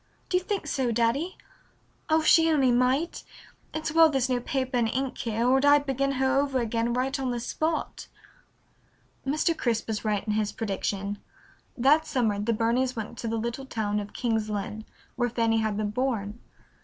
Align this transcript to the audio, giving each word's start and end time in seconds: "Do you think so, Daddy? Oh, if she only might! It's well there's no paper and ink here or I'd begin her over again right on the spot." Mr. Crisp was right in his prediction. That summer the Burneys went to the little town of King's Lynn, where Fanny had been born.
"Do 0.29 0.37
you 0.37 0.43
think 0.43 0.65
so, 0.65 0.91
Daddy? 0.91 1.37
Oh, 2.09 2.21
if 2.21 2.25
she 2.25 2.49
only 2.49 2.71
might! 2.71 3.23
It's 3.71 3.91
well 3.91 4.09
there's 4.09 4.29
no 4.31 4.39
paper 4.39 4.75
and 4.77 4.89
ink 4.89 5.15
here 5.19 5.47
or 5.47 5.63
I'd 5.63 5.85
begin 5.85 6.13
her 6.13 6.39
over 6.39 6.59
again 6.59 6.93
right 6.93 7.19
on 7.19 7.29
the 7.29 7.39
spot." 7.39 8.07
Mr. 9.27 9.55
Crisp 9.55 9.87
was 9.87 10.03
right 10.03 10.25
in 10.25 10.33
his 10.33 10.53
prediction. 10.53 11.19
That 11.77 12.07
summer 12.07 12.39
the 12.39 12.51
Burneys 12.51 12.95
went 12.95 13.15
to 13.19 13.27
the 13.27 13.37
little 13.37 13.67
town 13.67 13.99
of 13.99 14.11
King's 14.11 14.49
Lynn, 14.49 14.85
where 15.17 15.29
Fanny 15.29 15.57
had 15.57 15.77
been 15.77 15.91
born. 15.91 16.39